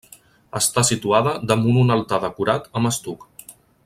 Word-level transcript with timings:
Està 0.59 0.83
situada 0.87 1.33
damunt 1.51 1.77
un 1.83 1.95
altar 1.99 2.21
decorat 2.27 2.67
amb 2.81 2.91
estuc. 2.95 3.29